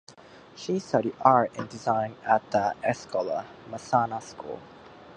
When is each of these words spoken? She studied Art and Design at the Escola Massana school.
She 0.55 0.79
studied 0.79 1.15
Art 1.21 1.51
and 1.59 1.69
Design 1.69 2.15
at 2.25 2.49
the 2.49 2.73
Escola 2.83 3.45
Massana 3.69 4.19
school. 4.19 4.59